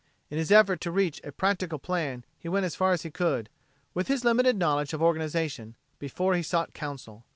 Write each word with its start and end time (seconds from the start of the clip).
In 0.31 0.39
his 0.39 0.51
effort 0.51 0.81
to 0.81 0.89
reach 0.89 1.21
a 1.23 1.31
practical 1.31 1.77
plan 1.77 2.25
he 2.39 2.49
went 2.49 2.65
as 2.65 2.73
far 2.75 2.91
as 2.91 3.03
he 3.03 3.11
could, 3.11 3.49
with 3.93 4.07
his 4.07 4.25
limited 4.25 4.57
knowledge 4.57 4.93
of 4.93 5.01
organization, 5.03 5.75
before 5.99 6.33
he 6.33 6.41
sought 6.41 6.73
counsel. 6.73 7.23